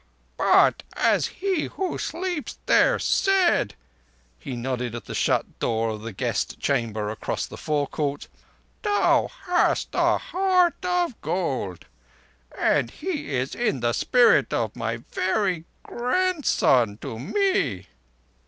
"But 0.35 0.81
as 0.95 1.27
he 1.27 1.65
who 1.65 1.99
sleeps 1.99 2.57
there 2.65 2.97
said,"—he 2.97 4.55
nodded 4.55 4.95
at 4.95 5.05
the 5.05 5.13
shut 5.13 5.59
door 5.59 5.89
of 5.89 6.01
the 6.01 6.11
guest 6.11 6.59
chamber 6.59 7.11
across 7.11 7.45
the 7.45 7.55
forecourt—"thou 7.55 9.29
hast 9.45 9.89
a 9.93 10.17
heart 10.17 10.83
of 10.83 11.21
gold... 11.21 11.85
And 12.57 12.89
he 12.89 13.35
is 13.35 13.53
in 13.53 13.81
the 13.81 13.93
spirit 13.93 14.51
my 14.73 15.03
very 15.11 15.65
'grandson' 15.83 16.97
to 17.01 17.19
me." 17.19 17.85